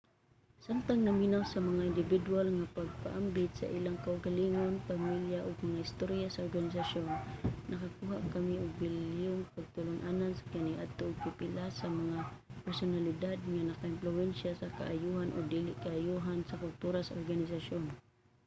[0.65, 6.43] samtang naminaw sa mga indibidwal nga nagpaambit sa ilang kaugalingon pamilya ug mga istorya sa
[6.47, 7.05] organisasyon
[7.71, 12.17] nakakuha kami og bililhong pagtulun-an sa kaniadto ug pipila sa mga
[12.65, 17.83] personalidad nga nakaimpluwensya sa kaayohan o dili kaayohan sa kultura sa organisasyon